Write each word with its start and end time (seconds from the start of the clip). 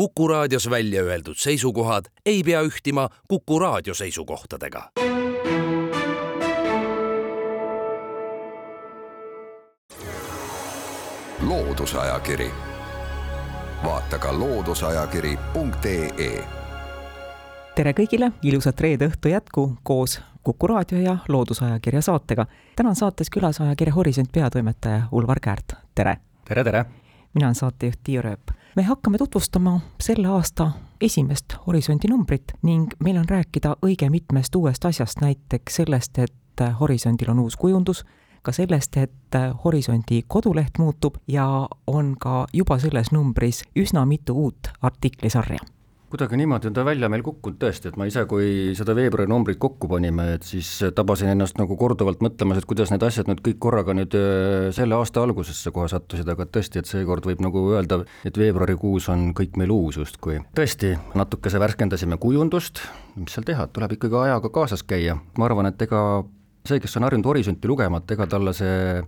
Kuku 0.00 0.28
raadios 0.28 0.70
välja 0.70 1.02
öeldud 1.02 1.34
seisukohad 1.36 2.04
ei 2.26 2.42
pea 2.42 2.62
ühtima 2.62 3.08
Kuku 3.28 3.58
raadio 3.58 3.94
seisukohtadega. 3.94 4.90
loodusajakiri, 11.48 12.50
vaata 13.84 14.18
ka 14.18 14.38
looduseajakiri.ee 14.38 16.44
tere 17.74 17.92
kõigile, 17.92 18.32
ilusat 18.42 18.80
reede 18.80 19.08
õhtu 19.08 19.28
jätku 19.28 19.76
koos 19.82 20.20
Kuku 20.42 20.66
raadio 20.66 21.00
ja 21.00 21.16
Loodusajakirja 21.28 22.02
saatega. 22.02 22.46
täna 22.76 22.88
on 22.88 22.96
saates 22.96 23.30
külas 23.30 23.60
ajakirja 23.60 23.94
Horisont 23.94 24.32
peatoimetaja 24.32 25.02
Ulvar 25.12 25.40
Käärt, 25.40 25.72
tere! 25.94 26.16
tere, 26.48 26.64
tere! 26.64 26.84
mina 27.34 27.46
olen 27.46 27.54
saatejuht 27.54 28.00
Tiia 28.04 28.22
Rööp. 28.22 28.59
Me 28.76 28.82
hakkame 28.82 29.18
tutvustama 29.18 29.80
selle 30.00 30.28
aasta 30.28 30.70
esimest 31.00 31.44
Horisondi 31.66 32.08
numbrit 32.08 32.52
ning 32.62 32.92
meil 33.04 33.16
on 33.16 33.28
rääkida 33.28 33.76
õige 33.86 34.10
mitmest 34.10 34.54
uuest 34.54 34.84
asjast, 34.84 35.20
näiteks 35.20 35.76
sellest, 35.76 36.18
et 36.18 36.64
Horisondil 36.80 37.30
on 37.30 37.38
uus 37.38 37.56
kujundus, 37.56 38.04
ka 38.42 38.52
sellest, 38.52 38.96
et 38.96 39.38
Horisondi 39.64 40.22
koduleht 40.28 40.78
muutub 40.78 41.16
ja 41.28 41.68
on 41.86 42.16
ka 42.20 42.46
juba 42.52 42.78
selles 42.78 43.12
numbris 43.12 43.64
üsna 43.76 44.06
mitu 44.06 44.36
uut 44.44 44.70
artiklisarja 44.82 45.58
kuidagi 46.10 46.38
niimoodi 46.40 46.68
on 46.70 46.74
ta 46.74 46.84
välja 46.86 47.08
meil 47.12 47.22
kukkunud 47.26 47.58
tõesti, 47.62 47.90
et 47.90 47.98
ma 48.00 48.06
ise, 48.08 48.24
kui 48.30 48.72
seda 48.78 48.94
veebruari 48.98 49.30
numbrit 49.30 49.60
kokku 49.62 49.88
panime, 49.90 50.26
et 50.36 50.46
siis 50.46 50.68
tabasin 50.96 51.30
ennast 51.32 51.60
nagu 51.60 51.76
korduvalt 51.78 52.22
mõtlemas, 52.24 52.58
et 52.58 52.66
kuidas 52.70 52.90
need 52.90 53.04
asjad 53.06 53.30
nüüd 53.30 53.42
kõik 53.46 53.60
korraga 53.62 53.94
nüüd 53.96 54.16
äh, 54.18 54.70
selle 54.76 54.98
aasta 54.98 55.22
algusesse 55.22 55.72
kohe 55.74 55.86
sattusid, 55.92 56.28
aga 56.30 56.48
tõesti, 56.50 56.82
et 56.82 56.90
seekord 56.90 57.28
võib 57.30 57.44
nagu 57.44 57.62
öelda, 57.76 58.02
et 58.26 58.40
veebruarikuus 58.40 59.06
on 59.14 59.30
kõik 59.38 59.60
meil 59.60 59.70
uus 59.74 60.00
justkui. 60.00 60.40
tõesti, 60.58 60.96
natukese 61.18 61.62
värskendasime 61.62 62.18
kujundust, 62.20 62.82
mis 63.20 63.36
seal 63.36 63.46
teha, 63.46 63.70
tuleb 63.70 63.94
ikkagi 63.98 64.20
ajaga 64.26 64.50
kaasas 64.54 64.82
käia, 64.82 65.20
ma 65.38 65.46
arvan, 65.46 65.70
et 65.70 65.86
ega 65.86 66.02
see, 66.66 66.80
kes 66.80 66.96
on 66.96 67.08
harjunud 67.08 67.26
Horisonti 67.26 67.68
lugema, 67.68 68.02
et 68.02 68.16
ega 68.16 68.26
talle 68.30 68.54
see 68.56 69.02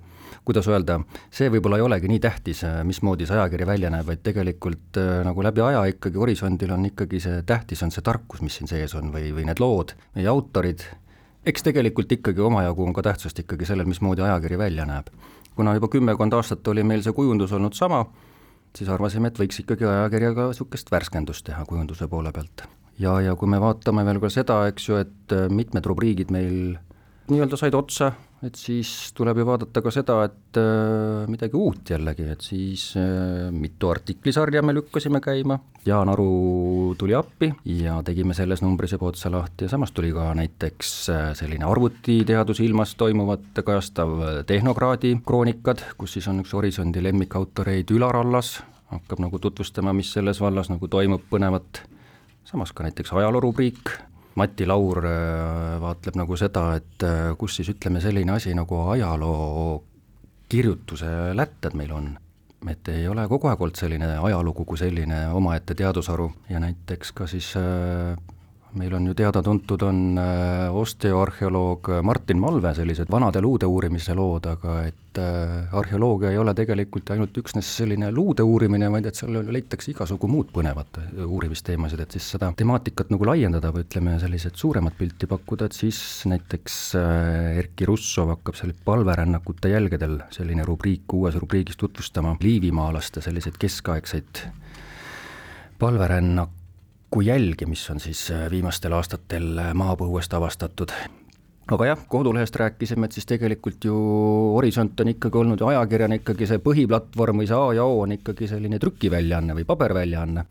kuidas 0.45 0.67
öelda, 0.69 0.98
see 1.31 1.50
võib-olla 1.53 1.78
ei 1.78 1.84
olegi 1.86 2.11
nii 2.11 2.20
tähtis, 2.22 2.62
äh, 2.67 2.81
mismoodi 2.86 3.27
see 3.28 3.36
ajakiri 3.36 3.67
välja 3.69 3.91
näeb, 3.92 4.09
vaid 4.09 4.22
tegelikult 4.27 4.98
äh, 4.98 5.20
nagu 5.27 5.44
läbi 5.44 5.62
aja 5.62 5.84
ikkagi 5.92 6.19
Horisondil 6.19 6.75
on 6.75 6.89
ikkagi 6.89 7.20
see 7.22 7.44
tähtis, 7.47 7.83
on 7.86 7.94
see 7.94 8.03
tarkus, 8.05 8.42
mis 8.42 8.59
siin 8.59 8.70
sees 8.70 8.97
on 8.98 9.12
või, 9.14 9.31
või 9.36 9.47
need 9.48 9.62
lood, 9.62 9.94
meie 10.17 10.31
autorid, 10.33 10.83
eks 11.47 11.69
tegelikult 11.69 12.12
ikkagi 12.19 12.42
omajagu 12.42 12.86
on 12.86 12.97
ka 12.97 13.06
tähtsust 13.06 13.39
ikkagi 13.44 13.69
sellel, 13.69 13.89
mismoodi 13.91 14.27
ajakiri 14.27 14.59
välja 14.59 14.87
näeb. 14.89 15.12
kuna 15.55 15.75
juba 15.75 15.89
kümmekond 15.92 16.33
aastat 16.33 16.69
oli 16.69 16.83
meil 16.83 17.03
see 17.05 17.12
kujundus 17.12 17.53
olnud 17.53 17.75
sama, 17.77 18.06
siis 18.77 18.89
arvasime, 18.89 19.28
et 19.28 19.39
võiks 19.39 19.61
ikkagi 19.61 19.84
ajakirjaga 19.84 20.48
niisugust 20.48 20.91
värskendust 20.91 21.44
teha 21.44 21.64
kujunduse 21.69 22.09
poole 22.09 22.33
pealt. 22.33 22.64
ja, 22.98 23.20
ja 23.20 23.37
kui 23.37 23.48
me 23.48 23.61
vaatame 23.61 24.05
veel 24.05 24.20
ka 24.20 24.31
seda, 24.31 24.64
eks 24.72 24.89
ju, 24.89 24.97
et 24.97 25.37
äh, 25.37 25.47
mitmed 25.50 25.87
rubriigid 25.87 26.34
meil 26.34 26.78
nii-öelda 27.33 27.58
said 27.58 27.75
otsa, 27.75 28.11
et 28.47 28.56
siis 28.58 29.12
tuleb 29.16 29.41
ju 29.41 29.47
vaadata 29.48 29.83
ka 29.84 29.91
seda, 29.94 30.16
et 30.27 30.58
äh, 30.61 31.28
midagi 31.30 31.56
uut 31.58 31.92
jällegi, 31.94 32.27
et 32.34 32.44
siis 32.44 32.91
äh, 33.00 33.48
mitu 33.55 33.91
artiklisarja 33.92 34.62
me 34.62 34.75
lükkasime 34.77 35.22
käima, 35.25 35.58
Jaan 35.86 36.12
Aru 36.12 36.94
tuli 36.98 37.14
appi 37.19 37.48
ja 37.66 37.97
tegime 38.06 38.36
selles 38.38 38.62
numbris 38.62 38.94
juba 38.94 39.08
otsa 39.10 39.33
lahti 39.33 39.66
ja 39.66 39.72
samas 39.72 39.91
tuli 39.97 40.12
ka 40.14 40.28
näiteks 40.38 40.92
äh, 41.10 41.25
selline 41.38 41.66
arvutiteaduse 41.66 42.66
ilmas 42.66 42.94
toimuvat 43.00 43.62
kajastav 43.64 44.44
tehnokraadi 44.47 45.16
kroonikad, 45.27 45.83
kus 45.98 46.19
siis 46.19 46.28
on 46.30 46.44
üks 46.44 46.55
Horisondi 46.55 47.03
lemmikautoreid 47.03 47.91
Ülar 47.97 48.20
Allas, 48.20 48.60
hakkab 48.92 49.25
nagu 49.25 49.41
tutvustama, 49.42 49.94
mis 49.97 50.12
selles 50.14 50.41
vallas 50.42 50.70
nagu 50.70 50.88
toimub 50.91 51.25
põnevat, 51.30 51.83
samas 52.48 52.75
ka 52.77 52.84
näiteks 52.86 53.14
ajaloorubriik, 53.16 53.97
Mati 54.34 54.66
Laur 54.66 55.05
äh, 55.05 55.80
vaatleb 55.80 56.16
nagu 56.16 56.36
seda, 56.41 56.66
et 56.78 57.05
äh, 57.05 57.33
kus 57.38 57.58
siis 57.58 57.69
ütleme, 57.75 58.00
selline 58.00 58.33
asi 58.33 58.55
nagu 58.56 58.78
ajaloo 58.94 59.82
kirjutuse 60.53 61.32
lätted 61.37 61.76
meil 61.76 61.93
on. 61.93 62.12
et 62.70 62.88
ei 62.88 63.09
ole 63.10 63.25
kogu 63.26 63.48
aeg 63.50 63.60
olnud 63.60 63.75
selline 63.75 64.09
ajalugu 64.22 64.65
kui 64.65 64.78
selline 64.78 65.16
omaette 65.34 65.75
teadusharu 65.75 66.28
ja 66.48 66.60
näiteks 66.62 67.10
ka 67.12 67.26
siis 67.26 67.48
äh, 67.59 68.15
meil 68.78 68.94
on 68.97 69.06
ju 69.06 69.15
teada-tuntud, 69.16 69.83
on 69.84 70.19
äh, 70.19 70.75
osteoarheoloog 70.75 71.88
Martin 72.03 72.41
Malve 72.41 72.72
sellised 72.77 73.10
vanade 73.10 73.43
luude 73.44 73.69
uurimise 73.69 74.15
lood, 74.16 74.47
aga 74.49 74.77
et 74.87 75.21
äh, 75.21 75.75
arheoloogia 75.77 76.31
ei 76.33 76.38
ole 76.41 76.55
tegelikult 76.56 77.12
ainult 77.12 77.37
üksnes 77.43 77.69
selline 77.78 78.09
luude 78.15 78.44
uurimine, 78.47 78.88
vaid 78.93 79.11
et 79.11 79.19
seal 79.19 79.37
leitakse 79.53 79.93
igasugu 79.93 80.31
muud 80.31 80.53
põnevat 80.55 81.03
äh, 81.03 81.11
uurimisteemasid, 81.27 82.05
et 82.05 82.16
siis 82.16 82.31
seda 82.37 82.53
temaatikat 82.56 83.12
nagu 83.12 83.28
laiendada 83.28 83.75
või 83.75 83.84
ütleme, 83.84 84.16
selliset 84.22 84.56
suuremat 84.61 84.97
pilti 84.99 85.28
pakkuda, 85.31 85.69
et 85.69 85.77
siis 85.77 86.00
näiteks 86.32 86.78
Erkki 87.59 87.88
Russov 87.88 88.32
hakkab 88.37 88.56
seal 88.59 88.72
palverännakute 88.87 89.75
jälgedel 89.75 90.19
selline 90.32 90.65
rubriik, 90.69 91.05
uues 91.12 91.37
rubriigis 91.41 91.77
tutvustama 91.81 92.38
liivimaalaste 92.41 93.21
selliseid 93.25 93.61
keskaegseid 93.61 94.47
palverännak-, 95.82 96.62
kui 97.12 97.27
jälgi, 97.27 97.67
mis 97.69 97.83
on 97.91 98.00
siis 98.00 98.31
äh, 98.33 98.47
viimastel 98.50 98.95
aastatel 98.97 99.59
äh, 99.59 99.75
maapõuest 99.77 100.33
avastatud. 100.34 100.95
aga 101.73 101.87
jah, 101.87 102.00
kodulehest 102.09 102.56
rääkisime, 102.56 103.06
et 103.06 103.12
siis 103.12 103.27
tegelikult 103.28 103.84
ju 103.84 103.97
Horisont 104.56 105.00
on 105.00 105.12
ikkagi 105.12 105.39
olnud 105.39 105.62
ajakirjana 105.69 106.19
ikkagi 106.19 106.49
see 106.49 106.62
põhiplatvorm 106.65 107.43
või 107.43 107.50
see 107.50 107.59
A 107.59 107.73
ja 107.78 107.84
O 107.84 108.00
on 108.06 108.17
ikkagi 108.17 108.49
selline 108.49 108.81
trükiväljaanne 108.83 109.55
või 109.61 109.69
paberväljaanne 109.69 110.47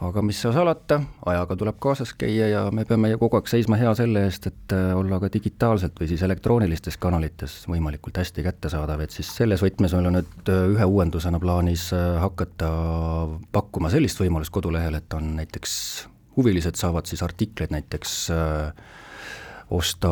aga 0.00 0.22
mis 0.24 0.38
seal 0.40 0.54
salata, 0.56 0.96
ajaga 1.28 1.56
tuleb 1.60 1.76
kaasas 1.82 2.14
käia 2.18 2.46
ja 2.48 2.60
me 2.72 2.86
peame 2.88 3.10
kogu 3.20 3.36
aeg 3.36 3.50
seisma 3.50 3.76
hea 3.80 3.90
selle 3.98 4.22
eest, 4.24 4.46
et 4.48 4.74
äh, 4.74 4.92
olla 4.96 5.18
ka 5.20 5.28
digitaalselt 5.32 6.00
või 6.00 6.08
siis 6.08 6.24
elektroonilistes 6.24 6.96
kanalites 7.00 7.58
võimalikult 7.68 8.20
hästi 8.22 8.44
kättesaadav, 8.46 9.04
et 9.04 9.12
siis 9.16 9.28
selles 9.36 9.60
võtmes 9.64 9.94
meil 9.96 10.08
on 10.08 10.16
nüüd 10.18 10.52
äh, 10.52 10.62
ühe 10.72 10.88
uuendusena 10.88 11.40
plaanis 11.42 11.90
äh, 11.96 12.16
hakata 12.22 12.70
pakkuma 13.52 13.92
sellist 13.92 14.22
võimalust 14.22 14.54
kodulehel, 14.56 14.96
et 14.96 15.18
on 15.18 15.34
näiteks 15.36 15.76
huvilised 16.38 16.80
saavad 16.80 17.10
siis 17.10 17.20
artikleid 17.26 17.72
näiteks 17.74 18.12
osta 19.76 20.10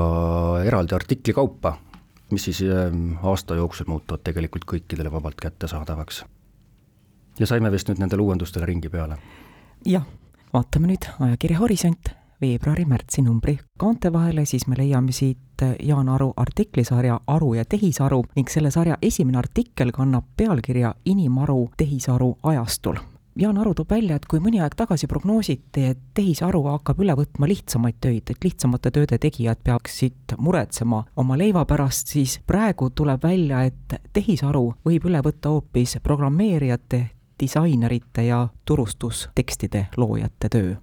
eraldi 0.67 0.97
artikli 0.99 1.33
kaupa, 1.33 1.77
mis 2.35 2.45
siis 2.51 2.61
aasta 3.23 3.57
jooksul 3.57 3.89
muutuvad 3.89 4.27
tegelikult 4.27 4.67
kõikidele 4.69 5.13
vabalt 5.15 5.41
kättesaadavaks. 5.41 6.25
ja 7.39 7.47
saime 7.47 7.73
vist 7.73 7.89
nüüd 7.89 8.03
nendele 8.03 8.27
uuendustele 8.27 8.67
ringi 8.67 8.91
peale 8.93 9.17
jah, 9.87 10.07
vaatame 10.53 10.93
nüüd 10.93 11.11
ajakirja 11.21 11.59
Horisont 11.59 12.11
veebruari-märtsi 12.41 13.23
numbri 13.23 13.59
kaante 13.79 14.13
vahele, 14.13 14.45
siis 14.47 14.67
me 14.67 14.79
leiame 14.79 15.13
siit 15.13 15.63
Jaan 15.83 16.09
Aru 16.09 16.33
artiklisarja 16.37 17.21
Aru 17.27 17.55
ja 17.55 17.65
tehisaru 17.65 18.23
ning 18.37 18.51
selle 18.51 18.71
sarja 18.71 18.99
esimene 19.03 19.39
artikkel 19.39 19.93
kannab 19.93 20.25
pealkirja 20.37 20.95
Inimaru 21.05 21.71
tehisaru 21.77 22.37
ajastul. 22.43 22.99
Jaan 23.39 23.59
Aru 23.59 23.75
toob 23.75 23.91
välja, 23.91 24.17
et 24.19 24.25
kui 24.27 24.41
mõni 24.43 24.59
aeg 24.59 24.75
tagasi 24.75 25.07
prognoositi, 25.07 25.85
et 25.93 25.99
tehisaru 26.15 26.65
hakkab 26.65 26.99
üle 27.05 27.15
võtma 27.15 27.47
lihtsamaid 27.47 28.01
töid, 28.03 28.33
et 28.33 28.45
lihtsamate 28.45 28.91
tööde 28.91 29.19
tegijad 29.23 29.61
peaksid 29.63 30.35
muretsema 30.43 31.05
oma 31.17 31.37
leiva 31.39 31.63
pärast, 31.67 32.11
siis 32.11 32.41
praegu 32.47 32.91
tuleb 32.91 33.23
välja, 33.23 33.63
et 33.71 33.95
tehisaru 34.13 34.65
võib 34.87 35.07
üle 35.07 35.23
võtta 35.23 35.55
hoopis 35.55 36.01
programmeerijate, 36.03 37.05
disainerite 37.41 38.27
ja 38.29 38.49
turustustekstide 38.65 39.87
loojate 39.97 40.49
töö 40.53 40.77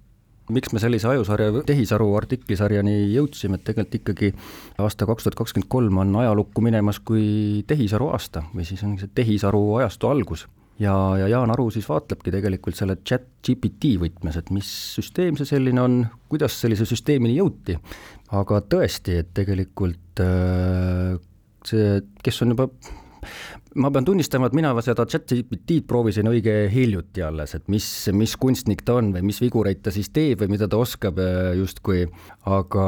miks 0.52 0.72
me 0.72 0.80
sellise 0.82 1.08
ajusarja, 1.10 1.62
tehisaru 1.66 2.12
artiklisarjani 2.18 2.94
jõudsime, 3.14 3.58
et 3.58 3.64
tegelikult 3.66 3.98
ikkagi 3.98 4.28
aasta 4.82 5.08
kaks 5.08 5.26
tuhat 5.26 5.38
kakskümmend 5.40 5.70
kolm 5.72 5.98
on 6.02 6.14
ajalukku 6.22 6.62
minemas 6.64 7.00
kui 7.02 7.64
tehisaru 7.66 8.12
aasta 8.14 8.44
või 8.54 8.66
siis 8.68 8.84
on 8.86 8.94
see 9.00 9.10
tehisaru 9.14 9.62
ajastu 9.80 10.10
algus. 10.10 10.46
ja, 10.78 10.92
ja 11.18 11.28
Jaan 11.28 11.50
Aru 11.50 11.70
siis 11.74 11.88
vaatlebki 11.88 12.30
tegelikult 12.30 12.76
selle 12.78 12.98
chat 13.02 13.26
GPT 13.46 13.96
võtmes, 14.00 14.36
et 14.38 14.50
mis 14.54 14.68
süsteem 14.94 15.38
see 15.40 15.48
selline 15.48 15.82
on, 15.82 16.04
kuidas 16.28 16.60
sellise 16.60 16.86
süsteemini 16.86 17.38
jõuti, 17.38 17.78
aga 18.36 18.60
tõesti, 18.60 19.18
et 19.22 19.32
tegelikult 19.34 20.22
äh, 20.22 21.16
see, 21.66 22.02
kes 22.22 22.42
on 22.44 22.54
juba 22.54 22.68
ma 23.76 23.90
pean 23.92 24.06
tunnistama, 24.06 24.48
et 24.48 24.56
mina 24.56 24.72
seda 24.84 25.04
chat-GPT-d 25.08 25.84
proovisin 25.88 26.28
õige 26.30 26.54
hiljuti 26.72 27.22
alles, 27.24 27.54
et 27.58 27.66
mis, 27.72 27.86
mis 28.16 28.34
kunstnik 28.40 28.82
ta 28.86 28.98
on 29.00 29.12
või 29.14 29.24
mis 29.28 29.40
vigureid 29.42 29.82
ta 29.84 29.92
siis 29.94 30.08
teeb 30.14 30.42
või 30.42 30.54
mida 30.54 30.68
ta 30.70 30.80
oskab 30.80 31.20
äh, 31.22 31.52
justkui, 31.58 32.06
aga 32.48 32.86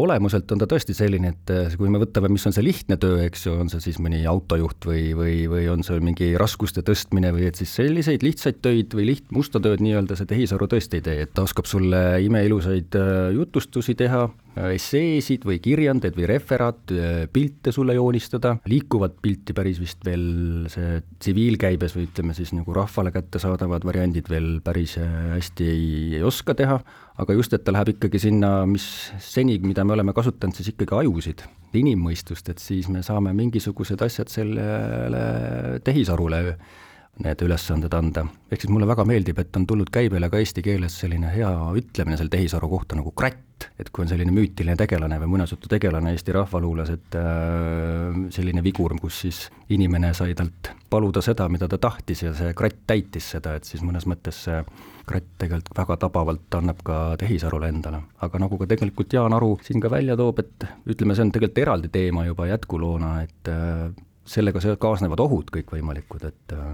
olemuselt 0.00 0.50
on 0.54 0.62
ta 0.62 0.68
tõesti 0.70 0.96
selline, 0.96 1.34
et 1.34 1.54
äh, 1.54 1.78
kui 1.78 1.92
me 1.92 2.02
võtame, 2.02 2.32
mis 2.32 2.46
on 2.48 2.56
see 2.56 2.66
lihtne 2.66 2.98
töö, 3.00 3.20
eks 3.26 3.46
ju, 3.46 3.54
on 3.62 3.72
see 3.72 3.82
siis 3.86 4.00
mõni 4.02 4.22
autojuht 4.28 4.90
või, 4.90 5.04
või, 5.16 5.36
või 5.50 5.66
on 5.72 5.86
see 5.86 6.00
mingi 6.02 6.32
raskuste 6.40 6.84
tõstmine 6.86 7.32
või 7.36 7.48
et 7.50 7.60
siis 7.60 7.74
selliseid 7.80 8.26
lihtsaid 8.26 8.60
töid 8.64 8.96
või 8.96 9.10
liht-, 9.12 9.30
musta 9.34 9.62
tööd 9.62 9.82
nii-öelda 9.84 10.18
see 10.18 10.30
tehisaru 10.30 10.70
tõesti 10.70 11.00
ei 11.00 11.06
tee, 11.06 11.26
et 11.26 11.34
ta 11.36 11.46
oskab 11.46 11.70
sulle 11.70 12.04
imeilusaid 12.26 12.98
äh, 12.98 13.18
jutustusi 13.38 13.96
teha, 13.98 14.26
esseesid 14.56 15.44
või 15.46 15.60
kirjandeid 15.62 16.16
või 16.18 16.26
referaat, 16.30 16.92
pilte 17.32 17.72
sulle 17.74 17.94
joonistada, 17.96 18.56
liikuvat 18.70 19.20
pilti 19.22 19.54
päris 19.56 19.78
vist 19.80 20.02
veel 20.06 20.66
see 20.72 20.98
tsiviilkäibes 21.20 21.94
või 21.96 22.08
ütleme 22.08 22.34
siis 22.36 22.52
nagu 22.56 22.74
rahvale 22.76 23.12
kättesaadavad 23.14 23.86
variandid 23.86 24.30
veel 24.30 24.58
päris 24.64 24.96
hästi 24.98 25.70
ei, 25.70 25.86
ei 26.18 26.26
oska 26.26 26.56
teha, 26.58 26.80
aga 27.20 27.38
just, 27.38 27.54
et 27.54 27.64
ta 27.64 27.74
läheb 27.74 27.94
ikkagi 27.94 28.20
sinna, 28.22 28.64
mis 28.68 28.84
seni, 29.22 29.58
mida 29.62 29.84
me 29.86 29.94
oleme 29.96 30.14
kasutanud, 30.16 30.56
siis 30.56 30.72
ikkagi 30.74 30.98
ajusid, 31.04 31.46
inimmõistust, 31.76 32.50
et 32.52 32.62
siis 32.62 32.90
me 32.90 33.04
saame 33.06 33.34
mingisugused 33.36 34.02
asjad 34.02 34.32
sellele 34.32 35.80
tehisarule 35.86 36.44
need 37.20 37.42
ülesanded 37.44 37.94
anda. 37.94 38.24
ehk 38.50 38.64
siis 38.64 38.72
mulle 38.72 38.88
väga 38.88 39.04
meeldib, 39.08 39.38
et 39.42 39.56
on 39.56 39.66
tulnud 39.68 39.90
käibele 39.92 40.30
ka 40.30 40.40
eesti 40.40 40.62
keeles 40.64 40.96
selline 41.02 41.30
hea 41.34 41.50
ütlemine 41.76 42.16
selle 42.16 42.32
tehisaru 42.32 42.68
kohta 42.70 42.96
nagu 42.98 43.12
kratt, 43.12 43.66
et 43.78 43.90
kui 43.92 44.04
on 44.04 44.08
selline 44.08 44.32
müütiline 44.32 44.76
tegelane 44.78 45.18
või 45.20 45.34
muinasjutu 45.34 45.68
tegelane 45.68 46.14
Eesti 46.14 46.32
rahvaluules, 46.32 46.92
et 46.94 47.18
äh, 47.20 48.20
selline 48.32 48.64
vigur, 48.64 48.94
kus 49.00 49.20
siis 49.26 49.42
inimene 49.68 50.14
sai 50.16 50.34
talt 50.38 50.72
paluda 50.90 51.22
seda, 51.24 51.48
mida 51.52 51.68
ta 51.68 51.78
tahtis 51.78 52.24
ja 52.24 52.32
see 52.36 52.54
kratt 52.56 52.86
täitis 52.88 53.28
seda, 53.36 53.54
et 53.58 53.68
siis 53.68 53.84
mõnes 53.84 54.08
mõttes 54.08 54.44
see 54.46 54.62
kratt 55.06 55.28
tegelikult 55.42 55.76
väga 55.76 55.96
tabavalt 56.06 56.56
annab 56.56 56.80
ka 56.86 57.00
tehisarule 57.20 57.68
endale. 57.68 58.04
aga 58.20 58.40
nagu 58.40 58.58
ka 58.58 58.70
tegelikult 58.70 59.12
Jaan 59.12 59.36
Aru 59.36 59.58
siin 59.66 59.82
ka 59.82 59.90
välja 59.92 60.16
toob, 60.16 60.40
et 60.40 60.68
ütleme, 60.88 61.14
see 61.14 61.26
on 61.26 61.34
tegelikult 61.34 61.66
eraldi 61.66 61.92
teema 61.92 62.24
juba 62.28 62.48
jätkuloona, 62.48 63.16
et 63.26 63.52
äh, 63.52 63.90
sellega 64.30 64.62
kaasnevad 64.80 65.20
ohud 65.24 65.50
kõikvõimalikud, 65.54 66.26
et 66.28 66.54
äh, 66.54 66.68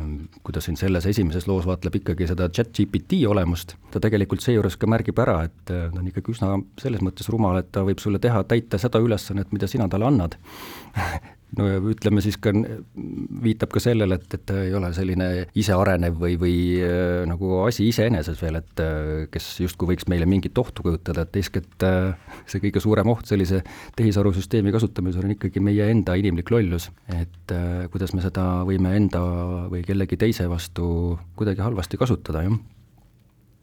kui 0.45 0.55
ta 0.55 0.63
siin 0.65 0.77
selles 0.81 1.07
esimeses 1.09 1.49
loos 1.49 1.67
vaatleb 1.69 2.01
ikkagi 2.01 2.29
seda 2.31 2.51
chat-GPT 2.53 3.23
olemust, 3.31 3.77
ta 3.93 4.03
tegelikult 4.03 4.45
seejuures 4.45 4.77
ka 4.81 4.91
märgib 4.91 5.19
ära, 5.25 5.39
et 5.49 5.73
äh, 5.73 5.87
ta 5.93 6.03
on 6.03 6.11
ikkagi 6.11 6.35
üsna 6.37 6.53
selles 6.83 7.05
mõttes 7.05 7.31
rumal, 7.33 7.61
et 7.63 7.73
ta 7.73 7.85
võib 7.87 8.03
sulle 8.03 8.21
teha, 8.23 8.45
täita 8.49 8.81
seda 8.83 9.01
ülesannet, 9.03 9.53
mida 9.57 9.71
sina 9.71 9.89
talle 9.93 10.11
annad 10.11 10.37
no 11.55 11.67
ja 11.69 11.79
ütleme 11.93 12.23
siis 12.25 12.37
ka, 12.43 12.51
viitab 13.43 13.71
ka 13.75 13.81
sellele, 13.83 14.19
et, 14.19 14.27
et 14.35 14.45
ta 14.49 14.59
ei 14.65 14.73
ole 14.77 14.91
selline 14.97 15.29
isearenev 15.59 16.19
või, 16.21 16.35
või 16.41 16.57
äh, 16.83 17.23
nagu 17.29 17.63
asi 17.65 17.87
iseeneses 17.91 18.41
veel, 18.43 18.59
et 18.61 18.83
äh, 18.83 19.27
kes 19.33 19.49
justkui 19.63 19.93
võiks 19.93 20.09
meile 20.11 20.29
mingit 20.29 20.59
ohtu 20.59 20.85
kujutada, 20.87 21.27
et 21.27 21.39
eeskätt 21.41 21.87
äh, 21.87 22.37
see 22.51 22.63
kõige 22.67 22.83
suurem 22.83 23.13
oht 23.13 23.31
sellise 23.31 23.63
tehisarusüsteemi 23.99 24.75
kasutamisel 24.75 25.27
on 25.27 25.37
ikkagi 25.37 25.63
meie 25.65 25.89
enda 25.93 26.17
inimlik 26.19 26.51
lollus. 26.53 26.91
et 27.15 27.53
kuidas 27.93 28.13
me 28.17 28.23
seda 28.25 28.43
võime 28.67 28.97
enda 28.99 29.23
või 29.71 29.85
kellegi 29.87 30.19
teise 30.19 30.49
vastu 30.51 31.17
kuidagi 31.39 31.63
halvasti 31.63 31.99
kasutada, 32.01 32.43
jah. 32.47 32.59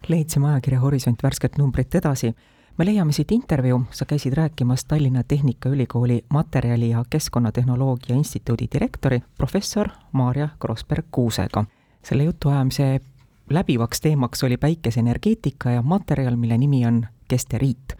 leidsime 0.08 0.54
ajakirja 0.54 0.82
Horisont 0.84 1.24
värsket 1.24 1.60
numbrit 1.60 1.96
edasi 2.00 2.32
me 2.78 2.86
leiame 2.86 3.12
siit 3.12 3.32
intervjuu, 3.32 3.84
sa 3.92 4.06
käisid 4.06 4.34
rääkimas 4.34 4.86
Tallinna 4.86 5.24
Tehnikaülikooli 5.24 6.26
Materjali- 6.34 6.90
ja 6.90 7.06
Keskkonnatehnoloogia 7.10 8.16
Instituudi 8.16 8.68
direktori 8.74 9.24
professor 9.38 9.90
Maarja 10.12 10.50
Krossberg-Kuusega. 10.60 11.66
selle 12.04 12.24
jutuajamise 12.24 13.02
läbivaks 13.50 14.02
teemaks 14.02 14.44
oli 14.44 14.58
päikeseenergeetika 14.58 15.70
ja 15.70 15.82
materjal, 15.82 16.36
mille 16.36 16.58
nimi 16.58 16.86
on 16.86 17.08
kesteriit. 17.28 17.94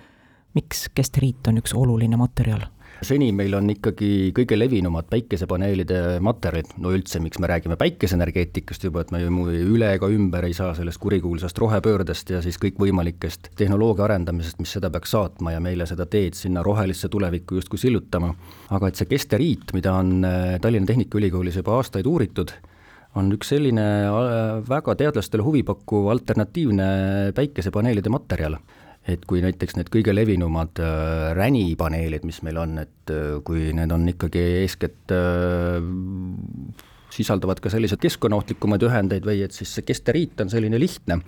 miks 0.54 0.90
kesteriit 0.96 1.48
on 1.48 1.58
üks 1.58 1.74
oluline 1.74 2.18
materjal? 2.18 2.62
Seni 3.02 3.32
meil 3.36 3.54
on 3.58 3.70
ikkagi 3.74 4.32
kõige 4.36 4.58
levinumad 4.58 5.08
päikesepaneelide 5.12 6.20
materjalid, 6.24 6.74
no 6.84 6.94
üldse, 6.96 7.22
miks 7.24 7.40
me 7.42 7.50
räägime 7.50 7.78
päikeseenergeetikast 7.80 8.86
juba, 8.88 9.04
et 9.04 9.14
me 9.14 9.22
ju 9.24 9.32
üle 9.76 9.94
ega 9.98 10.10
ümber 10.12 10.48
ei 10.48 10.56
saa 10.58 10.74
sellest 10.78 11.02
kurikuulsast 11.04 11.58
rohepöördest 11.64 12.34
ja 12.36 12.42
siis 12.46 12.60
kõikvõimalikest 12.62 13.52
tehnoloogia 13.60 14.08
arendamisest, 14.08 14.60
mis 14.64 14.76
seda 14.78 14.92
peaks 14.94 15.16
saatma 15.16 15.56
ja 15.56 15.64
meile 15.64 15.88
seda 15.90 16.06
teed 16.06 16.38
sinna 16.38 16.64
rohelisse 16.64 17.10
tulevikku 17.12 17.60
justkui 17.60 17.82
sillutama. 17.82 18.34
aga 18.70 18.88
et 18.88 19.00
see 19.00 19.10
kesteriit, 19.10 19.74
mida 19.74 19.96
on 19.98 20.24
äh, 20.28 20.60
Tallinna 20.62 20.88
Tehnikaülikoolis 20.90 21.58
juba 21.60 21.78
aastaid 21.80 22.08
uuritud, 22.10 22.54
on 23.16 23.32
üks 23.36 23.52
selline 23.54 23.90
äh, 24.06 24.62
väga 24.70 24.96
teadlastele 24.96 25.44
huvipakkuv 25.44 26.08
alternatiivne 26.14 26.86
päikesepaneelide 27.36 28.14
materjal 28.14 28.58
et 29.10 29.26
kui 29.28 29.42
näiteks 29.44 29.76
need 29.76 29.90
kõige 29.92 30.14
levinumad 30.16 30.80
äh, 30.80 31.34
ränipaneelid, 31.36 32.24
mis 32.28 32.40
meil 32.46 32.60
on, 32.62 32.78
et 32.86 33.12
äh, 33.12 33.36
kui 33.46 33.72
need 33.76 33.92
on 33.92 34.08
ikkagi 34.14 34.44
eeskätt 34.62 35.12
äh, 35.12 35.80
sisaldavad 37.14 37.60
ka 37.62 37.72
selliseid 37.74 38.02
keskkonnahtlikumaid 38.04 38.86
ühendeid 38.88 39.28
või 39.28 39.44
et 39.46 39.56
siis 39.56 39.76
see 39.76 39.86
kesteriit 39.86 40.40
on 40.42 40.52
selline 40.54 40.80
lihtne, 40.82 41.20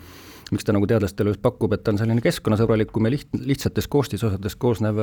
miks 0.56 0.66
ta 0.66 0.74
nagu 0.74 0.88
teadlastele 0.89 1.33
just 1.33 1.44
pakub, 1.44 1.75
et 1.75 1.83
ta 1.83 1.94
on 1.94 2.00
selline 2.00 2.24
keskkonnasõbralikum 2.25 3.10
ja 3.10 3.16
liht-, 3.18 3.42
lihtsatest 3.51 3.92
koostisosadest 3.92 4.60
koosnev 4.62 5.01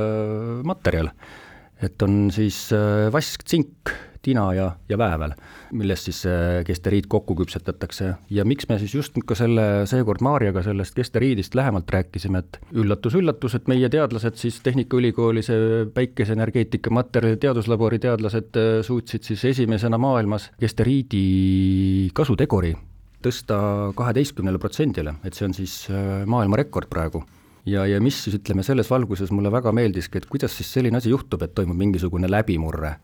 materjal. 0.66 1.12
et 1.82 2.02
on 2.02 2.30
siis 2.30 2.68
vask, 3.12 3.42
tsink, 3.42 3.92
tina 4.22 4.44
ja, 4.54 4.69
ja 4.88 4.98
väävel, 4.98 5.34
millest 5.76 6.08
siis 6.08 6.22
kesteriit 6.66 7.08
kokku 7.10 7.34
küpsetatakse. 7.38 8.12
Ja 8.30 8.44
miks 8.48 8.69
me 8.70 8.78
siis 8.78 8.94
just 8.94 9.19
ka 9.26 9.36
selle, 9.38 9.86
seekord 9.90 10.22
Maarjaga 10.24 10.62
sellest 10.62 10.94
kesteriidist 10.96 11.56
lähemalt 11.58 11.90
rääkisime, 11.90 12.42
et 12.42 12.60
üllatus-üllatus, 12.72 13.56
et 13.58 13.69
meie 13.70 13.90
teadlased 13.92 14.38
siis 14.40 14.60
Tehnikaülikooli 14.62 15.42
see 15.46 15.82
päikeseenergeetika 15.94 16.92
materjali 16.94 17.40
teaduslabori 17.42 17.98
teadlased 18.02 18.56
äh, 18.60 18.70
suutsid 18.86 19.26
siis 19.26 19.44
esimesena 19.52 19.98
maailmas 19.98 20.50
kesteriidi 20.60 22.10
kasuteguri 22.14 22.75
tõsta 23.22 23.56
kaheteistkümnele 23.98 24.58
protsendile, 24.58 25.14
et 25.22 25.36
see 25.36 25.46
on 25.46 25.54
siis 25.56 25.76
äh, 25.90 26.25
maailmarekord 26.26 26.90
praegu. 26.90 27.22
Ja, 27.66 27.84
ja 27.86 28.00
mis 28.02 28.16
siis 28.25 28.34
ütleme, 28.40 28.64
selles 28.66 28.88
valguses 28.90 29.30
mulle 29.30 29.52
väga 29.54 29.70
meeldiski, 29.70 30.18
et 30.18 30.26
kuidas 30.26 30.56
siis 30.58 30.72
selline 30.75 30.98
asi 30.98 31.12
juhtub, 31.12 31.44
et 31.46 31.52
toimub 31.54 31.78
mingisugune 31.78 32.26
läbimurre 32.30 32.96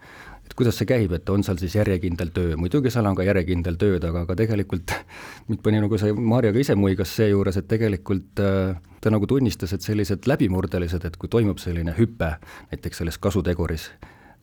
et 0.49 0.55
kuidas 0.56 0.79
see 0.81 0.89
käib, 0.89 1.12
et 1.12 1.29
on 1.29 1.43
seal 1.45 1.59
siis 1.61 1.75
järjekindel 1.77 2.31
töö, 2.33 2.56
muidugi 2.56 2.89
seal 2.93 3.06
on 3.11 3.17
ka 3.19 3.27
järjekindel 3.27 3.77
tööd, 3.81 4.05
aga, 4.09 4.25
aga 4.25 4.37
tegelikult 4.39 4.95
mind 5.49 5.61
pani 5.65 5.83
nagu 5.85 6.00
see, 6.00 6.15
Maarja 6.17 6.55
ka 6.56 6.62
ise 6.62 6.77
muigas 6.79 7.12
seejuures, 7.19 7.59
et 7.61 7.69
tegelikult 7.69 8.41
äh, 8.41 8.79
ta 9.05 9.12
nagu 9.12 9.29
tunnistas, 9.29 9.75
et 9.77 9.85
sellised 9.85 10.29
läbimurdelised, 10.31 11.05
et 11.05 11.19
kui 11.21 11.29
toimub 11.29 11.61
selline 11.61 11.93
hüpe 11.99 12.33
näiteks 12.73 13.03
selles 13.03 13.21
kasuteguris, 13.21 13.91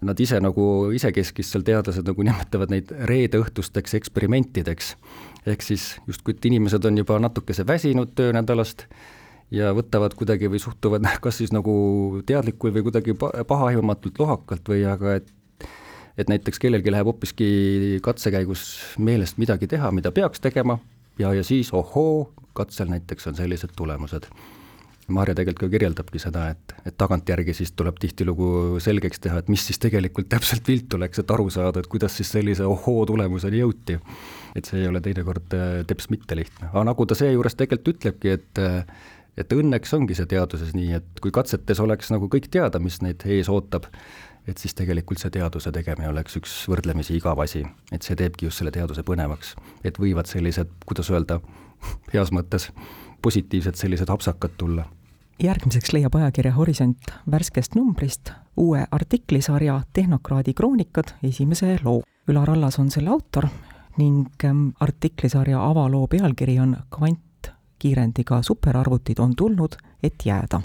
nad 0.05 0.21
ise 0.21 0.37
nagu 0.43 0.67
isekeskis 0.93 1.49
seal 1.55 1.65
teadlased 1.65 2.05
nagu 2.05 2.25
nimetavad 2.27 2.73
neid 2.73 2.93
reedeõhtusteks 3.09 3.97
eksperimentideks. 3.97 4.93
ehk 5.49 5.65
siis 5.65 5.95
justkui, 6.05 6.37
et 6.37 6.45
inimesed 6.51 6.85
on 6.85 7.01
juba 7.01 7.17
natukese 7.19 7.65
väsinud 7.65 8.13
töönädalast 8.13 8.85
ja 9.53 9.73
võtavad 9.73 10.13
kuidagi 10.17 10.49
või 10.53 10.61
suhtuvad 10.61 11.09
kas 11.25 11.41
siis 11.41 11.53
nagu 11.55 11.73
teadlikul 12.25 12.77
või 12.77 12.85
kuidagi 12.89 13.17
pahaaimamatult 13.17 14.21
lohakalt 14.21 14.69
või 14.69 14.85
aga 14.89 15.17
et 15.21 15.33
et 16.17 16.31
näiteks 16.31 16.59
kellelgi 16.61 16.93
läheb 16.93 17.09
hoopiski 17.09 17.47
katse 18.03 18.31
käigus 18.33 18.65
meelest 18.97 19.39
midagi 19.41 19.67
teha, 19.71 19.91
mida 19.91 20.11
peaks 20.15 20.43
tegema, 20.43 20.79
ja, 21.19 21.33
ja 21.33 21.43
siis 21.43 21.73
ohoo, 21.73 22.31
katsel 22.55 22.91
näiteks 22.91 23.27
on 23.31 23.35
sellised 23.35 23.75
tulemused. 23.75 24.29
Maarja 25.07 25.35
tegelikult 25.37 25.67
ka 25.67 25.75
kirjeldabki 25.75 26.17
seda, 26.17 26.47
et, 26.55 26.73
et 26.89 26.95
tagantjärgi 26.97 27.53
siis 27.53 27.75
tuleb 27.77 27.99
tihtilugu 28.01 28.79
selgeks 28.81 29.21
teha, 29.21 29.37
et 29.37 29.51
mis 29.53 29.61
siis 29.61 29.77
tegelikult 29.77 30.31
täpselt 30.31 30.65
viltu 30.65 30.97
läks, 30.97 31.21
et 31.21 31.33
aru 31.35 31.45
saada, 31.53 31.83
et 31.83 31.89
kuidas 31.91 32.15
siis 32.17 32.31
sellise 32.33 32.65
ohoo 32.65 33.03
tulemuseni 33.05 33.61
jõuti. 33.61 33.99
et 34.55 34.65
see 34.65 34.79
ei 34.81 34.87
ole 34.87 35.01
teinekord 35.03 35.53
äh, 35.53 35.83
teps 35.85 36.09
mitte 36.09 36.35
lihtne, 36.39 36.71
aga 36.71 36.85
nagu 36.89 37.05
ta 37.05 37.17
seejuures 37.19 37.57
tegelikult 37.59 37.99
ütlebki, 37.99 38.33
et 38.39 38.63
äh, 38.63 38.81
et 39.37 39.51
õnneks 39.51 39.91
ongi 39.97 40.15
see 40.15 40.29
teaduses 40.31 40.71
nii, 40.73 40.93
et 40.95 41.21
kui 41.21 41.33
katsetes 41.35 41.81
oleks 41.83 42.09
nagu 42.13 42.29
kõik 42.31 42.47
teada, 42.51 42.79
mis 42.79 43.01
neid 43.03 43.25
ees 43.27 43.49
ootab, 43.51 43.89
et 44.47 44.57
siis 44.57 44.75
tegelikult 44.77 45.21
see 45.21 45.31
teaduse 45.33 45.71
tegemine 45.73 46.09
oleks 46.09 46.37
üks 46.39 46.53
võrdlemisi 46.69 47.17
igav 47.17 47.39
asi, 47.43 47.63
et 47.91 48.05
see 48.05 48.17
teebki 48.19 48.47
just 48.47 48.61
selle 48.61 48.71
teaduse 48.71 49.03
põnevaks. 49.03 49.55
et 49.83 49.97
võivad 49.99 50.29
sellised, 50.29 50.69
kuidas 50.85 51.09
öelda, 51.09 51.39
heas 52.13 52.31
mõttes 52.31 52.69
positiivsed 53.21 53.75
sellised 53.75 54.09
hapsakad 54.09 54.57
tulla. 54.57 54.85
järgmiseks 55.43 55.93
leiab 55.93 56.15
ajakirja 56.15 56.53
Horisont 56.53 57.11
värskest 57.31 57.75
numbrist 57.75 58.31
uue 58.57 58.85
artiklisarja 58.91 59.81
Tehnokraadi 59.93 60.53
kroonikad 60.53 61.15
esimese 61.23 61.77
loo. 61.83 62.03
Ülar 62.27 62.49
Allas 62.49 62.79
on 62.79 62.91
selle 62.91 63.09
autor 63.09 63.47
ning 63.97 64.27
ähm, 64.43 64.69
artiklisarja 64.79 65.65
avaloo 65.69 66.07
pealkiri 66.07 66.59
on 66.59 66.77
Kvantkiirendiga 66.95 68.41
superarvutid 68.41 69.19
on 69.19 69.35
tulnud, 69.35 69.77
et 70.03 70.25
jääda 70.25 70.61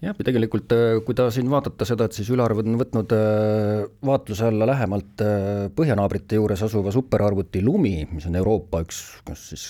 jah, 0.00 0.16
ja 0.16 0.26
tegelikult 0.26 0.72
äh, 0.74 0.98
kui 1.04 1.16
ta 1.16 1.28
siin 1.34 1.50
vaadata 1.52 1.86
seda, 1.88 2.08
et 2.08 2.16
siis 2.16 2.30
Ülar 2.32 2.54
on 2.56 2.78
võtnud 2.80 3.14
äh, 3.16 3.84
vaatluse 4.06 4.48
alla 4.48 4.68
lähemalt 4.72 5.24
äh, 5.24 5.68
põhjanaabrite 5.76 6.40
juures 6.40 6.64
asuva 6.66 6.92
superarvuti 6.94 7.62
Lumi, 7.64 7.94
mis 8.12 8.28
on 8.30 8.38
Euroopa 8.40 8.84
üks, 8.86 9.02
kas 9.28 9.50
siis 9.52 9.66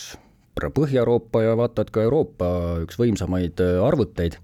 Põhja-Euroopa 0.60 1.40
ja 1.40 1.54
vaata 1.56 1.86
et 1.86 1.90
ka 1.94 2.02
Euroopa 2.04 2.46
üks 2.82 2.98
võimsamaid 3.00 3.62
arvuteid, 3.80 4.34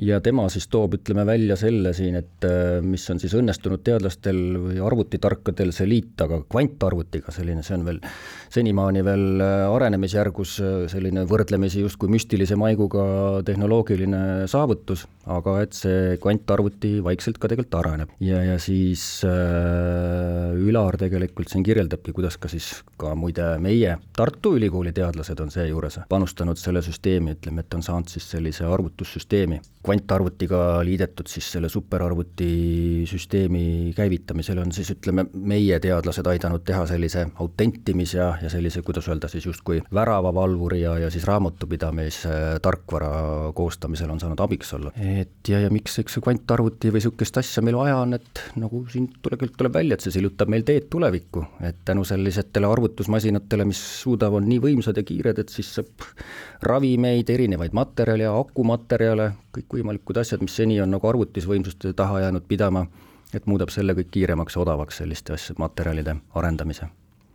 ja 0.00 0.20
tema 0.24 0.46
siis 0.52 0.68
toob, 0.72 0.96
ütleme 1.00 1.26
välja 1.28 1.56
selle 1.60 1.92
siin, 1.96 2.16
et 2.20 2.46
äh, 2.48 2.80
mis 2.84 3.04
on 3.12 3.20
siis 3.20 3.34
õnnestunud 3.36 3.82
teadlastel 3.84 4.38
või 4.60 4.80
arvutitarkadel 4.84 5.74
see 5.76 5.88
liita 5.88 6.28
ka 6.30 6.42
kvantarvutiga, 6.48 7.32
selline, 7.34 7.64
see 7.66 7.76
on 7.76 7.86
veel 7.88 8.00
senimaani 8.50 9.02
veel 9.06 9.42
äh, 9.44 9.66
arenemisjärgus 9.70 10.56
äh, 10.64 10.70
selline 10.90 11.24
võrdlemisi 11.28 11.84
justkui 11.84 12.10
müstilise 12.12 12.56
maiguga 12.58 13.04
tehnoloogiline 13.46 14.48
saavutus, 14.50 15.04
aga 15.30 15.58
et 15.64 15.76
see 15.76 16.16
kvantarvuti 16.22 16.96
vaikselt 17.04 17.38
ka 17.38 17.50
tegelikult 17.50 17.78
areneb. 17.82 18.14
ja, 18.24 18.42
ja 18.46 18.58
siis 18.62 19.22
äh, 19.28 20.56
Ülar 20.60 20.98
tegelikult 21.00 21.52
siin 21.52 21.64
kirjeldabki, 21.66 22.14
kuidas 22.16 22.38
ka 22.40 22.50
siis 22.50 22.72
ka 23.00 23.14
muide 23.18 23.52
meie 23.62 23.98
Tartu 24.16 24.56
Ülikooli 24.58 24.92
teadlased 24.96 25.40
on 25.40 25.52
seejuures 25.52 26.00
panustanud 26.08 26.58
selle 26.58 26.82
süsteemi, 26.84 27.36
ütleme, 27.36 27.62
et 27.64 27.76
on 27.76 27.84
saanud 27.84 28.10
siis 28.10 28.26
sellise 28.32 28.66
arvutussüsteemi 28.66 29.60
kvantarvutiga 29.90 30.84
liidetud 30.86 31.26
siis 31.30 31.48
selle 31.52 31.68
superarvuti 31.68 32.50
süsteemi 33.10 33.92
käivitamisel 33.96 34.60
on 34.62 34.72
siis 34.72 34.92
ütleme, 34.94 35.26
meie 35.34 35.80
teadlased 35.82 36.26
aidanud 36.30 36.62
teha 36.66 36.84
sellise 36.86 37.26
autentimis- 37.42 38.14
ja, 38.14 38.30
ja 38.42 38.50
sellise, 38.52 38.82
kuidas 38.86 39.08
öelda 39.10 39.28
siis 39.28 39.46
justkui 39.46 39.80
väravavalvuri 39.94 40.82
ja, 40.84 40.96
ja 40.98 41.10
siis 41.10 41.26
raamatupidamise 41.26 42.60
tarkvara 42.62 43.10
koostamisel 43.54 44.10
on 44.10 44.20
saanud 44.22 44.40
abiks 44.40 44.74
olla. 44.78 44.92
et 44.96 45.48
ja, 45.48 45.60
ja 45.60 45.70
miks, 45.70 45.98
eks 45.98 46.16
see 46.16 46.24
kvantarvuti 46.24 46.92
või 46.92 47.00
niisugust 47.00 47.40
asja 47.40 47.64
meil 47.64 47.78
vaja 47.80 47.98
on, 48.04 48.14
et 48.18 48.44
nagu 48.60 48.84
siin 48.92 49.08
tuleb, 49.22 49.46
tuleb 49.56 49.74
välja, 49.74 49.96
et 49.96 50.06
see 50.06 50.14
sillutab 50.18 50.50
meil 50.52 50.66
teed 50.68 50.90
tulevikku, 50.92 51.44
et 51.66 51.82
tänu 51.88 52.04
sellisetele 52.06 52.68
arvutusmasinatele, 52.68 53.66
mis 53.68 53.80
suudavad 54.04 54.46
nii 54.46 54.60
võimsad 54.68 55.00
ja 55.00 55.06
kiired, 55.06 55.40
et 55.42 55.52
siis 55.52 55.74
saab 55.78 56.06
ravimeid, 56.62 57.30
erinevaid 57.32 57.74
materjale, 57.76 58.28
akumaterjale, 58.30 59.30
kõikvõimalikud 59.80 60.20
asjad, 60.20 60.42
mis 60.44 60.56
seni 60.56 60.80
on 60.80 60.90
nagu 60.90 61.06
arvutisvõimsuste 61.08 61.92
taha 61.96 62.20
jäänud 62.20 62.44
pidama, 62.48 62.86
et 63.34 63.46
muudab 63.46 63.70
selle 63.70 63.94
kõik 63.94 64.10
kiiremaks 64.12 64.56
ja 64.56 64.62
odavaks, 64.62 65.00
selliste 65.00 65.32
asjade, 65.32 65.58
materjalide 65.58 66.16
arendamise. 66.34 66.88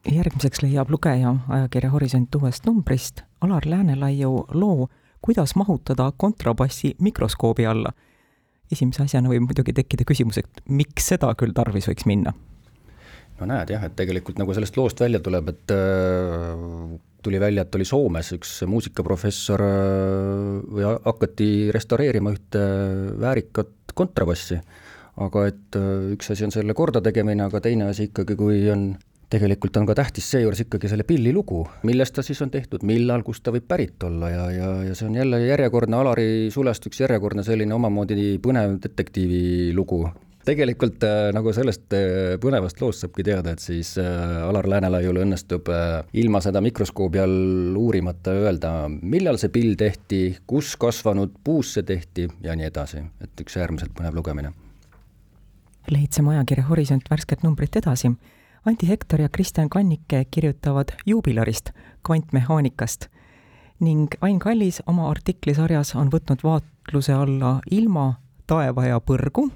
järgmiseks 0.05 0.61
leiab 0.61 0.89
lugeja 0.89 1.35
ajakirja 1.49 1.89
Horisont 1.89 2.35
uuest 2.35 2.65
numbrist 2.65 3.23
Alar 3.41 3.63
Läänelaiu 3.65 4.45
loo 4.53 4.87
Kuidas 5.21 5.55
mahutada 5.55 6.11
kontrabassi 6.17 6.95
mikroskoobi 7.01 7.65
alla. 7.65 7.91
esimese 8.71 9.03
asjana 9.03 9.29
võib 9.29 9.41
muidugi 9.45 9.73
tekkida 9.73 10.03
küsimus, 10.05 10.37
et 10.37 10.61
miks 10.69 11.07
seda 11.07 11.33
küll 11.35 11.53
tarvis 11.53 11.87
võiks 11.87 12.05
minna? 12.05 12.33
no 13.39 13.45
näed 13.45 13.69
jah, 13.69 13.83
et 13.83 13.95
tegelikult 13.95 14.37
nagu 14.37 14.53
sellest 14.53 14.77
loost 14.77 14.99
välja 14.99 15.19
tuleb, 15.19 15.49
et 15.49 15.71
äh, 15.71 16.99
tuli 17.25 17.41
välja, 17.41 17.65
et 17.65 17.75
oli 17.77 17.87
Soomes 17.87 18.31
üks 18.37 18.57
muusikaprofessor 18.69 19.65
äh, 19.65 20.59
või 20.77 20.85
hakati 20.91 21.49
restaureerima 21.75 22.35
ühte 22.35 22.61
väärikat 23.21 23.95
kontrabassi, 23.97 24.59
aga 25.25 25.47
et 25.49 25.79
äh, 25.79 26.13
üks 26.15 26.31
asi 26.35 26.47
on 26.47 26.55
selle 26.55 26.77
kordategemine, 26.77 27.47
aga 27.47 27.63
teine 27.65 27.89
asi 27.91 28.09
ikkagi, 28.11 28.37
kui 28.39 28.63
on 28.71 28.93
tegelikult 29.31 29.77
on 29.79 29.87
ka 29.89 29.95
tähtis 29.97 30.27
seejuures 30.31 30.61
ikkagi 30.65 30.89
selle 30.91 31.05
pilli 31.07 31.33
lugu, 31.33 31.63
millest 31.87 32.15
ta 32.17 32.23
siis 32.25 32.41
on 32.45 32.51
tehtud, 32.53 32.85
millal, 32.87 33.23
kust 33.25 33.43
ta 33.45 33.53
võib 33.53 33.65
pärit 33.67 34.03
olla? 34.05 34.29
Ja, 34.31 34.43
ja, 34.53 34.69
ja 34.89 34.97
see 34.97 35.09
on 35.09 35.17
jälle 35.17 35.41
järjekordne 35.45 35.97
Alari 35.97 36.27
Sulest 36.53 36.85
üks 36.89 37.01
järjekordne 37.01 37.43
selline 37.45 37.75
omamoodi 37.75 38.35
põnev 38.43 38.77
detektiivi 38.83 39.73
lugu, 39.75 40.03
tegelikult 40.45 41.03
äh, 41.03 41.29
nagu 41.35 41.51
sellest 41.55 41.93
äh, 41.95 42.35
põnevast 42.41 42.79
loost 42.81 43.03
saabki 43.03 43.25
teada, 43.25 43.55
et 43.55 43.63
siis 43.63 43.95
äh, 44.01 44.43
Alar 44.45 44.67
Läänelaiul 44.69 45.21
õnnestub 45.23 45.69
ilma 46.21 46.41
seda 46.43 46.61
mikroskoobi 46.63 47.21
all 47.21 47.77
uurimata 47.79 48.35
öelda, 48.35 48.75
millal 48.89 49.39
see 49.41 49.51
pill 49.53 49.75
tehti, 49.79 50.21
kus 50.47 50.75
kasvanud 50.81 51.39
puus 51.43 51.75
see 51.75 51.87
tehti 51.87 52.27
ja 52.43 52.55
nii 52.57 52.69
edasi, 52.69 53.03
et 53.23 53.41
üks 53.45 53.57
äärmiselt 53.61 53.95
põnev 53.97 54.15
lugemine. 54.17 54.53
leidsime 55.91 56.35
ajakirja 56.35 56.69
Horisont 56.69 57.09
värsket 57.09 57.43
numbrit 57.43 57.75
edasi. 57.75 58.13
Anti 58.65 58.87
Hektor 58.89 59.21
ja 59.21 59.29
Kristjan 59.29 59.69
Kannike 59.69 60.25
kirjutavad 60.31 60.95
juubilarist, 61.05 61.69
kvantmehaanikast 62.05 63.09
ning 63.79 64.13
Ain 64.21 64.39
Kallis 64.39 64.81
oma 64.87 65.09
artiklisarjas 65.11 65.95
on 65.95 66.09
võtnud 66.09 66.41
vaatluse 66.43 67.13
alla 67.13 67.59
ilma, 67.71 68.13
taeva 68.47 68.85
ja 68.87 68.99
põrgu 69.03 69.49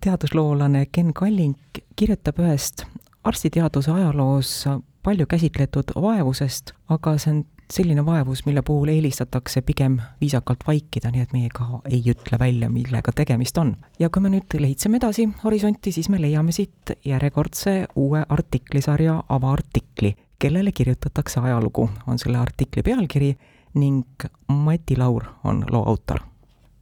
teadusloolane 0.00 0.86
Ken 0.92 1.12
Kalling 1.14 1.56
kirjutab 1.96 2.38
ühest 2.42 2.86
arstiteaduse 3.24 3.90
ajaloos 3.90 4.68
palju 5.02 5.26
käsitletud 5.26 5.92
vaevusest, 6.02 6.72
aga 6.90 7.14
see 7.18 7.32
on 7.32 7.44
selline 7.72 8.04
vaevus, 8.06 8.44
mille 8.46 8.62
puhul 8.62 8.90
eelistatakse 8.92 9.62
pigem 9.66 9.98
viisakalt 10.20 10.62
vaikida, 10.66 11.10
nii 11.10 11.24
et 11.24 11.32
meie 11.34 11.48
ka 11.54 11.80
ei 11.90 12.02
ütle 12.12 12.38
välja, 12.38 12.68
millega 12.70 13.14
tegemist 13.14 13.58
on. 13.58 13.74
ja 13.98 14.10
kui 14.10 14.22
me 14.22 14.30
nüüd 14.34 14.58
lehitseme 14.60 15.00
edasi 15.02 15.28
horisonti, 15.42 15.92
siis 15.92 16.08
me 16.12 16.20
leiame 16.22 16.54
siit 16.54 16.94
järjekordse 17.04 17.76
uue 17.96 18.22
artiklisarja 18.28 19.18
avaartikli, 19.28 20.14
kellele 20.38 20.72
kirjutatakse 20.72 21.40
ajalugu, 21.40 21.90
on 22.06 22.22
selle 22.22 22.38
artikli 22.38 22.82
pealkiri 22.86 23.34
ning 23.74 24.30
Mati 24.48 24.96
Laur 24.96 25.26
on 25.44 25.64
loo 25.70 25.84
autor 25.88 26.22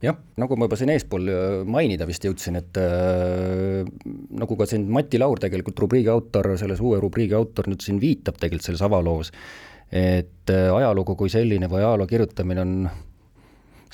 jah, 0.05 0.17
nagu 0.41 0.57
ma 0.57 0.67
juba 0.67 0.79
siin 0.79 0.91
eespool 0.93 1.31
äh, 1.31 1.45
mainida 1.69 2.07
vist 2.09 2.25
jõudsin, 2.25 2.59
et 2.61 2.79
äh, 2.81 3.81
nagu 4.39 4.57
ka 4.59 4.67
siin 4.69 4.87
Mati 4.93 5.19
Laur 5.21 5.41
tegelikult 5.41 5.81
rubriigi 5.83 6.11
autor, 6.13 6.53
selles 6.59 6.83
uue 6.83 6.99
rubriigi 7.03 7.35
autor 7.37 7.69
nüüd 7.71 7.83
siin 7.85 7.99
viitab 8.01 8.39
tegelikult 8.39 8.69
selles 8.69 8.85
avaloos, 8.85 9.31
et 9.91 10.53
äh, 10.53 10.69
ajalugu 10.75 11.17
kui 11.19 11.31
selline 11.33 11.69
või 11.71 11.83
ajaloo 11.83 12.09
kirjutamine 12.09 12.65
on 12.65 12.75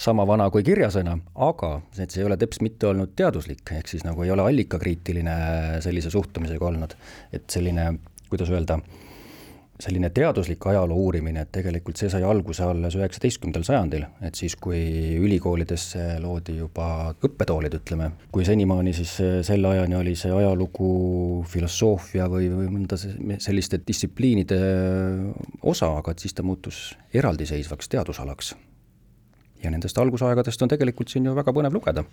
sama 0.02 0.26
vana 0.26 0.48
kui 0.50 0.64
kirjasõna, 0.66 1.18
aga 1.48 1.76
et 1.98 2.10
see 2.10 2.24
ei 2.24 2.28
ole 2.30 2.38
teps 2.42 2.62
mitte 2.66 2.90
olnud 2.90 3.14
teaduslik, 3.18 3.64
ehk 3.78 3.92
siis 3.92 4.06
nagu 4.08 4.24
ei 4.26 4.34
ole 4.34 4.48
allikakriitiline 4.48 5.38
sellise 5.86 6.12
suhtumisega 6.14 6.68
olnud, 6.72 6.96
et 7.36 7.46
selline, 7.54 7.94
kuidas 8.32 8.50
öelda 8.50 8.80
äh,, 8.80 9.11
selline 9.82 10.10
teaduslik 10.14 10.66
ajaloo 10.72 10.98
uurimine, 11.08 11.44
et 11.46 11.52
tegelikult 11.54 12.00
see 12.00 12.10
sai 12.12 12.24
alguse 12.28 12.64
alles 12.66 12.96
üheksateistkümnendal 13.00 13.66
sajandil, 13.66 14.06
et 14.26 14.38
siis, 14.38 14.56
kui 14.62 14.82
ülikoolidesse 15.18 16.20
loodi 16.22 16.58
juba 16.60 16.88
õppetoolid, 17.18 17.78
ütleme, 17.82 18.12
kui 18.34 18.46
senimaani 18.48 18.94
siis 18.96 19.16
selle 19.48 19.72
ajani 19.74 19.98
oli 19.98 20.16
see 20.20 20.34
ajalugu 20.36 20.92
filosoofia 21.50 22.30
või, 22.32 22.50
või 22.54 22.70
mõnda 22.78 23.00
selliste 23.02 23.82
distsipliinide 23.88 24.60
osa, 25.62 25.94
aga 25.98 26.14
et 26.14 26.24
siis 26.24 26.38
ta 26.38 26.46
muutus 26.46 26.92
eraldiseisvaks 27.14 27.90
teadusalaks. 27.90 28.56
ja 29.64 29.70
nendest 29.70 29.98
algusaegadest 29.98 30.62
on 30.62 30.70
tegelikult 30.70 31.10
siin 31.10 31.26
ju 31.26 31.36
väga 31.36 31.54
põnev 31.54 31.74
lugeda. 31.74 32.04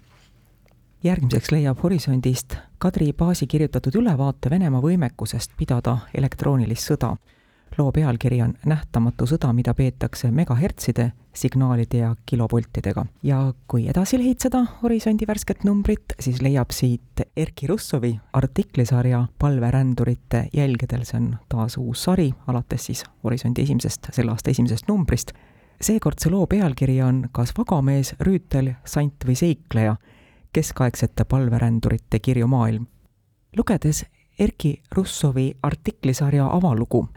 Järgmiseks 1.05 1.53
leiab 1.55 1.79
Horisondist 1.83 2.57
Kadri 2.79 3.13
Paasi 3.13 3.47
kirjutatud 3.47 3.95
ülevaate 4.01 4.51
Venemaa 4.51 4.81
võimekusest 4.83 5.53
pidada 5.57 5.99
elektroonilist 6.15 6.91
sõda 6.91 7.13
loo 7.79 7.93
pealkiri 7.93 8.43
on 8.43 8.55
Nähtamatu 8.67 9.27
sõda, 9.27 9.53
mida 9.53 9.75
peetakse 9.75 10.31
megahertside 10.31 11.13
signaalide 11.39 11.99
ja 11.99 12.15
kilovoltidega. 12.27 13.07
ja 13.23 13.55
kui 13.69 13.89
edasi 13.89 14.19
lehitseda 14.19 14.65
Horisondi 14.83 15.27
värsket 15.27 15.65
numbrit, 15.65 16.15
siis 16.21 16.43
leiab 16.43 16.71
siit 16.71 17.23
Erki 17.37 17.67
Russovi 17.67 18.21
artiklisarja 18.33 19.27
Palverändurite 19.39 20.49
jälgedel, 20.53 21.05
see 21.05 21.21
on 21.21 21.37
taas 21.49 21.77
uus 21.79 22.05
sari, 22.05 22.33
alates 22.47 22.87
siis 22.87 23.05
Horisondi 23.25 23.63
esimesest, 23.63 24.11
selle 24.13 24.31
aasta 24.31 24.51
esimesest 24.51 24.89
numbrist. 24.89 25.33
seekordse 25.81 26.31
loo 26.31 26.47
pealkiri 26.47 27.03
on 27.03 27.29
Kas 27.33 27.55
vagamees, 27.59 28.15
rüütel, 28.21 28.75
sant 28.85 29.25
või 29.27 29.35
seikleja? 29.35 29.97
keskaegsete 30.53 31.25
palverändurite 31.25 32.19
kirju 32.19 32.47
maailm. 32.47 32.87
lugedes 33.57 34.07
Erki 34.39 34.83
Russovi 34.95 35.55
artiklisarja 35.63 36.47
avalugu, 36.47 37.09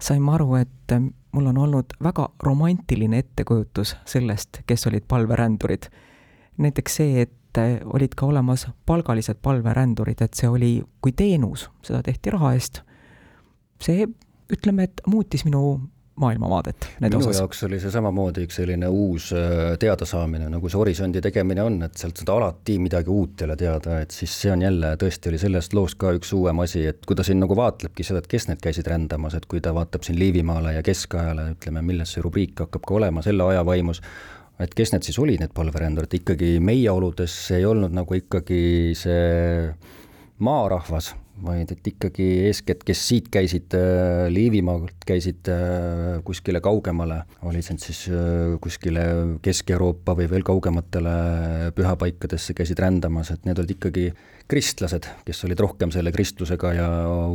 sain 0.00 0.22
ma 0.22 0.34
aru, 0.34 0.54
et 0.54 0.94
mul 1.32 1.46
on 1.46 1.58
olnud 1.58 1.96
väga 2.02 2.28
romantiline 2.42 3.18
ettekujutus 3.18 3.96
sellest, 4.04 4.62
kes 4.66 4.86
olid 4.86 5.04
palverändurid. 5.08 5.90
näiteks 6.58 6.96
see, 6.96 7.22
et 7.22 7.34
olid 7.84 8.14
ka 8.16 8.26
olemas 8.26 8.68
palgalised 8.86 9.38
palverändurid, 9.42 10.22
et 10.22 10.34
see 10.34 10.48
oli 10.48 10.82
kui 11.00 11.12
teenus, 11.12 11.70
seda 11.82 12.02
tehti 12.02 12.30
raha 12.30 12.52
eest. 12.54 12.82
see, 13.82 14.06
ütleme, 14.52 14.82
et 14.82 15.00
muutis 15.06 15.44
minu 15.44 15.80
maailmavaadet 16.18 16.86
nende 17.00 17.16
minu 17.16 17.28
osas. 17.28 17.40
jaoks 17.42 17.62
oli 17.68 17.80
see 17.82 17.92
samamoodi 17.94 18.44
üks 18.46 18.58
selline 18.60 18.90
uus 18.90 19.30
äh, 19.36 19.74
teadasaamine, 19.80 20.48
nagu 20.52 20.70
see 20.70 20.80
horisondi 20.80 21.22
tegemine 21.24 21.64
on, 21.64 21.80
et 21.86 22.00
sealt 22.00 22.20
saad 22.20 22.32
alati 22.34 22.78
midagi 22.82 23.12
uut 23.12 23.44
jälle 23.44 23.56
teada, 23.60 24.00
et 24.04 24.14
siis 24.14 24.34
see 24.42 24.52
on 24.52 24.64
jälle, 24.64 24.94
tõesti 25.00 25.32
oli 25.32 25.40
sellest 25.42 25.76
loost 25.78 25.98
ka 26.00 26.12
üks 26.16 26.32
uuem 26.36 26.64
asi, 26.64 26.86
et 26.92 27.04
kui 27.06 27.18
ta 27.18 27.26
siin 27.26 27.40
nagu 27.42 27.56
vaatlebki 27.58 28.06
seda, 28.06 28.22
et 28.22 28.30
kes 28.30 28.48
need 28.50 28.62
käisid 28.64 28.88
rändamas, 28.90 29.36
et 29.38 29.46
kui 29.50 29.62
ta 29.64 29.74
vaatab 29.76 30.06
siin 30.06 30.18
Liivimaale 30.18 30.74
ja 30.78 30.82
keskajale, 30.86 31.52
ütleme, 31.54 31.84
milles 31.86 32.16
see 32.16 32.24
rubriik 32.24 32.64
hakkab 32.66 32.86
ka 32.88 32.98
olema 32.98 33.22
selle 33.24 33.46
aja 33.52 33.64
vaimus, 33.66 34.02
et 34.58 34.74
kes 34.74 34.92
need 34.94 35.06
siis 35.06 35.18
olid, 35.22 35.42
need 35.42 35.54
palverändurid, 35.54 36.18
ikkagi 36.20 36.56
meie 36.64 36.90
oludes 36.90 37.36
ei 37.54 37.66
olnud 37.68 37.94
nagu 37.94 38.18
ikkagi 38.18 38.60
see 38.98 39.70
maarahvas 40.42 41.14
vaid 41.44 41.72
et 41.72 41.90
ikkagi 41.90 42.26
eeskätt, 42.48 42.82
kes 42.86 43.02
siit 43.10 43.28
käisid 43.32 43.74
äh, 43.78 44.26
Liivimaalt, 44.32 45.04
käisid 45.06 45.50
äh, 45.52 46.18
kuskile 46.26 46.62
kaugemale, 46.64 47.22
oli 47.48 47.62
see 47.64 47.76
nüüd 47.76 47.84
siis 47.84 48.02
äh, 48.12 48.56
kuskile 48.62 49.04
Kesk-Euroopa 49.44 50.16
või 50.18 50.28
veel 50.32 50.46
kaugematele 50.46 51.14
pühapaikadesse 51.76 52.56
käisid 52.58 52.82
rändamas, 52.82 53.32
et 53.34 53.46
need 53.48 53.60
olid 53.62 53.76
ikkagi 53.76 54.08
kristlased, 54.48 55.04
kes 55.26 55.44
olid 55.44 55.60
rohkem 55.60 55.90
selle 55.92 56.12
kristlusega 56.12 56.70
ja 56.72 56.86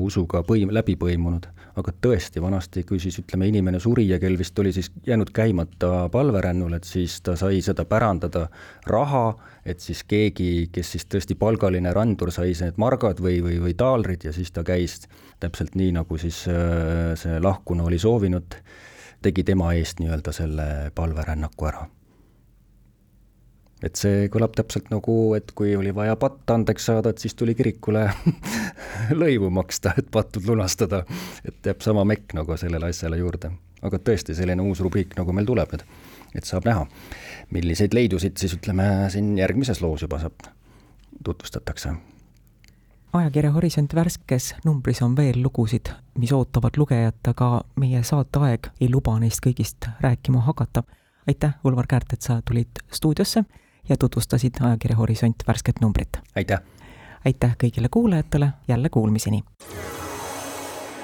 usuga 0.01 0.41
põim-, 0.48 0.72
läbi 0.74 0.96
põimunud. 1.00 1.46
aga 1.74 1.89
tõesti, 2.05 2.38
vanasti, 2.41 2.84
kui 2.86 3.00
siis 3.01 3.15
ütleme, 3.17 3.48
inimene 3.50 3.79
suri 3.82 4.03
ja 4.05 4.20
kel 4.22 4.36
vist 4.38 4.60
oli 4.62 4.70
siis 4.74 4.91
jäänud 5.08 5.32
käimata 5.34 6.10
palverännul, 6.13 6.75
et 6.77 6.86
siis 6.86 7.15
ta 7.25 7.34
sai 7.36 7.63
seda 7.65 7.86
pärandada 7.89 8.43
raha, 8.86 9.24
et 9.65 9.82
siis 9.82 10.03
keegi, 10.05 10.70
kes 10.74 10.91
siis 10.93 11.08
tõesti 11.10 11.38
palgaline 11.38 11.93
randur, 11.93 12.29
sai 12.32 12.53
need 12.62 12.77
margad 12.77 13.22
või, 13.25 13.41
või, 13.41 13.58
või 13.63 13.74
taalrid 13.74 14.25
ja 14.25 14.34
siis 14.34 14.53
ta 14.53 14.62
käis 14.63 15.01
täpselt 15.41 15.74
nii, 15.75 15.96
nagu 15.98 16.17
siis 16.22 16.43
äh, 16.46 17.17
see 17.17 17.41
lahkunu 17.41 17.89
oli 17.89 17.98
soovinud, 17.98 18.62
tegi 19.25 19.43
tema 19.43 19.74
eest 19.74 20.01
nii-öelda 20.01 20.34
selle 20.36 20.70
palverännaku 20.93 21.74
ära 21.74 21.86
et 23.84 24.00
see 24.00 24.30
kõlab 24.32 24.56
täpselt 24.56 24.88
nagu, 24.94 25.16
et 25.38 25.52
kui 25.58 25.75
oli 25.75 25.92
vaja 25.96 26.16
patt 26.20 26.54
andeks 26.56 26.88
saada, 26.90 27.12
et 27.12 27.24
siis 27.24 27.36
tuli 27.36 27.56
kirikule 27.58 28.06
lõivu 29.22 29.52
maksta, 29.54 29.94
et 30.00 30.10
pattud 30.12 30.48
lunastada. 30.48 31.04
et 31.44 31.60
jääb 31.66 31.84
sama 31.84 32.06
mekk 32.08 32.38
nagu 32.40 32.58
sellele 32.58 32.92
asjale 32.94 33.20
juurde. 33.20 33.52
aga 33.84 34.00
tõesti, 34.00 34.36
selline 34.36 34.63
uus 34.63 34.80
rubriik 34.80 35.18
nagu 35.20 35.36
meil 35.36 35.46
tuleb 35.46 35.75
nüüd, 35.75 35.84
et 36.36 36.48
saab 36.48 36.66
näha, 36.66 36.88
milliseid 37.52 37.94
leidusid 37.94 38.40
siis 38.40 38.56
ütleme, 38.56 39.10
siin 39.12 39.36
järgmises 39.38 39.84
loos 39.84 40.08
juba 40.08 40.22
saab, 40.24 40.48
tutvustatakse 41.24 41.96
ajakirja 43.13 43.52
Horisont 43.54 43.92
värskes 43.94 44.56
numbris 44.66 45.02
on 45.06 45.13
veel 45.18 45.38
lugusid, 45.44 45.92
mis 46.18 46.32
ootavad 46.34 46.80
lugejat, 46.82 47.20
aga 47.30 47.50
meie 47.78 48.02
saateaeg 48.04 48.72
ei 48.82 48.90
luba 48.90 49.13
neist 49.22 49.44
kõigist 49.46 49.86
rääkima 50.02 50.42
hakata. 50.48 50.84
aitäh, 51.28 51.54
Ulvar 51.63 51.88
Käärt, 51.88 52.13
et 52.13 52.22
sa 52.22 52.42
tulid 52.42 52.82
stuudiosse 52.92 53.44
ja 53.90 53.98
tutvustasid 53.98 54.54
ajakirja 54.62 54.98
Horisont 54.98 55.36
värsket 55.48 55.75
numbrit. 55.82 56.10
aitäh! 56.36 56.60
aitäh 57.25 57.56
kõigile 57.63 57.88
kuulajatele, 57.92 58.50
jälle 58.68 58.90
kuulmiseni! 58.90 59.44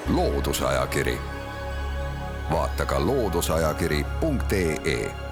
loodusajakiri, 0.08 1.18
vaata 2.50 2.86
ka 2.86 3.06
looduseajakiri.ee 3.06 5.29